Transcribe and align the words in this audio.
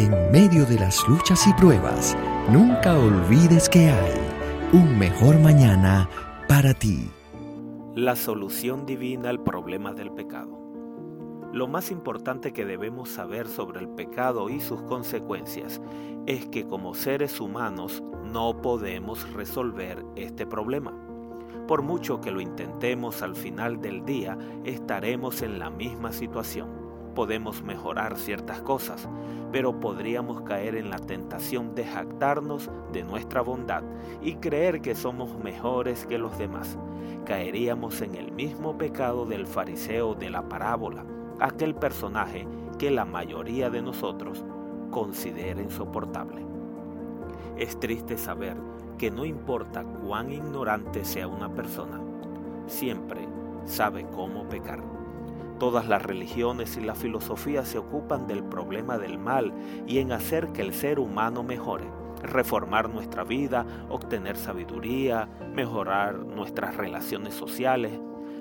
En 0.00 0.32
medio 0.32 0.64
de 0.64 0.78
las 0.78 1.06
luchas 1.06 1.46
y 1.46 1.52
pruebas, 1.52 2.16
nunca 2.48 2.98
olvides 2.98 3.68
que 3.68 3.90
hay 3.90 4.14
un 4.72 4.98
mejor 4.98 5.38
mañana 5.38 6.08
para 6.48 6.72
ti. 6.72 7.10
La 7.94 8.16
solución 8.16 8.86
divina 8.86 9.28
al 9.28 9.42
problema 9.42 9.92
del 9.92 10.10
pecado. 10.10 10.58
Lo 11.52 11.68
más 11.68 11.90
importante 11.90 12.54
que 12.54 12.64
debemos 12.64 13.10
saber 13.10 13.46
sobre 13.46 13.80
el 13.80 13.90
pecado 13.90 14.48
y 14.48 14.62
sus 14.62 14.80
consecuencias 14.84 15.82
es 16.26 16.46
que 16.46 16.66
como 16.66 16.94
seres 16.94 17.38
humanos 17.38 18.02
no 18.24 18.62
podemos 18.62 19.30
resolver 19.34 20.02
este 20.16 20.46
problema. 20.46 20.94
Por 21.68 21.82
mucho 21.82 22.22
que 22.22 22.30
lo 22.30 22.40
intentemos 22.40 23.20
al 23.20 23.36
final 23.36 23.82
del 23.82 24.06
día, 24.06 24.38
estaremos 24.64 25.42
en 25.42 25.58
la 25.58 25.68
misma 25.68 26.10
situación 26.10 26.89
podemos 27.20 27.62
mejorar 27.62 28.16
ciertas 28.16 28.62
cosas, 28.62 29.06
pero 29.52 29.78
podríamos 29.78 30.40
caer 30.40 30.74
en 30.74 30.88
la 30.88 30.98
tentación 30.98 31.74
de 31.74 31.84
jactarnos 31.84 32.70
de 32.94 33.02
nuestra 33.04 33.42
bondad 33.42 33.82
y 34.22 34.36
creer 34.36 34.80
que 34.80 34.94
somos 34.94 35.38
mejores 35.38 36.06
que 36.06 36.16
los 36.16 36.38
demás. 36.38 36.78
Caeríamos 37.26 38.00
en 38.00 38.14
el 38.14 38.32
mismo 38.32 38.78
pecado 38.78 39.26
del 39.26 39.46
fariseo 39.46 40.14
de 40.14 40.30
la 40.30 40.48
parábola, 40.48 41.04
aquel 41.40 41.74
personaje 41.74 42.46
que 42.78 42.90
la 42.90 43.04
mayoría 43.04 43.68
de 43.68 43.82
nosotros 43.82 44.42
considera 44.90 45.60
insoportable. 45.60 46.42
Es 47.58 47.78
triste 47.78 48.16
saber 48.16 48.56
que 48.96 49.10
no 49.10 49.26
importa 49.26 49.84
cuán 49.84 50.32
ignorante 50.32 51.04
sea 51.04 51.28
una 51.28 51.52
persona, 51.52 52.00
siempre 52.66 53.28
sabe 53.66 54.06
cómo 54.10 54.48
pecar. 54.48 54.99
Todas 55.60 55.86
las 55.86 56.02
religiones 56.02 56.78
y 56.78 56.80
la 56.80 56.94
filosofía 56.94 57.66
se 57.66 57.76
ocupan 57.76 58.26
del 58.26 58.42
problema 58.42 58.96
del 58.96 59.18
mal 59.18 59.52
y 59.86 59.98
en 59.98 60.10
hacer 60.10 60.52
que 60.52 60.62
el 60.62 60.72
ser 60.72 60.98
humano 60.98 61.42
mejore, 61.42 61.84
reformar 62.22 62.88
nuestra 62.88 63.24
vida, 63.24 63.66
obtener 63.90 64.38
sabiduría, 64.38 65.28
mejorar 65.54 66.14
nuestras 66.14 66.78
relaciones 66.78 67.34
sociales, 67.34 67.92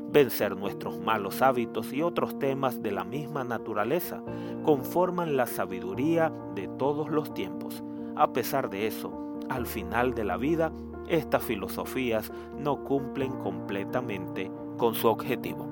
vencer 0.09 0.55
nuestros 0.55 0.97
malos 1.01 1.41
hábitos 1.41 1.91
y 1.91 2.01
otros 2.03 2.39
temas 2.39 2.81
de 2.81 2.93
la 2.93 3.03
misma 3.03 3.43
naturaleza, 3.43 4.23
conforman 4.63 5.35
la 5.35 5.45
sabiduría 5.45 6.31
de 6.55 6.69
todos 6.69 7.09
los 7.09 7.33
tiempos. 7.33 7.83
A 8.15 8.31
pesar 8.31 8.69
de 8.69 8.87
eso, 8.87 9.37
al 9.49 9.65
final 9.67 10.13
de 10.13 10.23
la 10.23 10.37
vida, 10.37 10.71
estas 11.09 11.43
filosofías 11.43 12.31
no 12.57 12.85
cumplen 12.85 13.33
completamente 13.33 14.49
con 14.77 14.95
su 14.95 15.09
objetivo. 15.09 15.68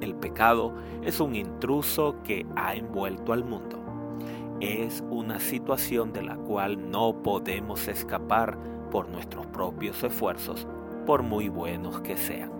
El 0.00 0.14
pecado 0.14 0.72
es 1.02 1.20
un 1.20 1.34
intruso 1.34 2.16
que 2.24 2.46
ha 2.56 2.74
envuelto 2.74 3.32
al 3.32 3.44
mundo. 3.44 3.78
Es 4.60 5.04
una 5.10 5.40
situación 5.40 6.12
de 6.12 6.22
la 6.22 6.36
cual 6.36 6.90
no 6.90 7.22
podemos 7.22 7.88
escapar 7.88 8.58
por 8.90 9.08
nuestros 9.08 9.46
propios 9.46 10.02
esfuerzos, 10.02 10.66
por 11.06 11.22
muy 11.22 11.48
buenos 11.48 12.00
que 12.00 12.16
sean. 12.16 12.50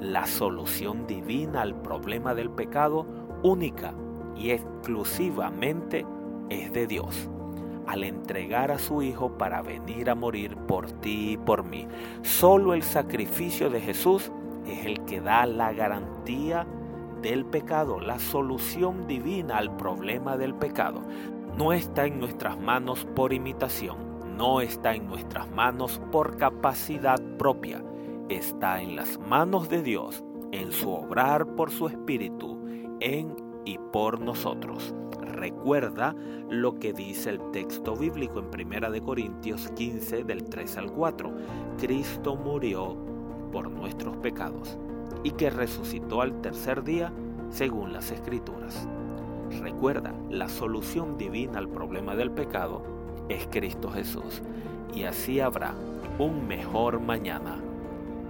La 0.00 0.26
solución 0.26 1.06
divina 1.06 1.62
al 1.62 1.74
problema 1.74 2.34
del 2.34 2.50
pecado 2.50 3.06
única 3.42 3.94
y 4.36 4.50
exclusivamente 4.50 6.06
es 6.48 6.72
de 6.72 6.86
Dios 6.86 7.28
al 7.88 8.04
entregar 8.04 8.70
a 8.70 8.78
su 8.78 9.00
Hijo 9.02 9.38
para 9.38 9.62
venir 9.62 10.10
a 10.10 10.14
morir 10.14 10.56
por 10.56 10.92
ti 10.92 11.32
y 11.32 11.36
por 11.38 11.64
mí. 11.64 11.88
Solo 12.22 12.74
el 12.74 12.82
sacrificio 12.82 13.70
de 13.70 13.80
Jesús 13.80 14.30
es 14.72 14.86
el 14.86 15.04
que 15.04 15.20
da 15.20 15.46
la 15.46 15.72
garantía 15.72 16.66
del 17.22 17.44
pecado, 17.44 18.00
la 18.00 18.18
solución 18.18 19.06
divina 19.06 19.58
al 19.58 19.76
problema 19.76 20.36
del 20.36 20.54
pecado. 20.54 21.02
No 21.56 21.72
está 21.72 22.06
en 22.06 22.20
nuestras 22.20 22.58
manos 22.58 23.06
por 23.16 23.32
imitación, 23.32 24.36
no 24.36 24.60
está 24.60 24.94
en 24.94 25.08
nuestras 25.08 25.50
manos 25.50 26.00
por 26.12 26.36
capacidad 26.36 27.20
propia, 27.38 27.82
está 28.28 28.80
en 28.80 28.94
las 28.94 29.18
manos 29.18 29.68
de 29.68 29.82
Dios, 29.82 30.22
en 30.52 30.70
su 30.72 30.90
obrar 30.90 31.56
por 31.56 31.70
su 31.70 31.88
Espíritu, 31.88 32.64
en 33.00 33.34
y 33.64 33.78
por 33.92 34.20
nosotros. 34.20 34.94
Recuerda 35.20 36.14
lo 36.48 36.78
que 36.78 36.92
dice 36.92 37.30
el 37.30 37.50
texto 37.50 37.94
bíblico 37.94 38.40
en 38.40 38.46
1 38.46 39.04
Corintios 39.04 39.68
15 39.76 40.24
del 40.24 40.44
3 40.44 40.76
al 40.78 40.92
4. 40.92 41.32
Cristo 41.78 42.36
murió 42.36 42.96
por 43.50 43.70
nuestros 43.70 44.16
pecados 44.16 44.78
y 45.22 45.32
que 45.32 45.50
resucitó 45.50 46.22
al 46.22 46.40
tercer 46.40 46.84
día 46.84 47.12
según 47.50 47.92
las 47.92 48.10
escrituras. 48.10 48.88
Recuerda, 49.60 50.14
la 50.30 50.48
solución 50.48 51.16
divina 51.16 51.58
al 51.58 51.68
problema 51.68 52.14
del 52.14 52.30
pecado 52.30 52.82
es 53.28 53.46
Cristo 53.50 53.90
Jesús 53.90 54.42
y 54.94 55.04
así 55.04 55.40
habrá 55.40 55.74
un 56.18 56.46
mejor 56.46 57.00
mañana 57.00 57.58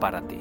para 0.01 0.23
ti. 0.23 0.41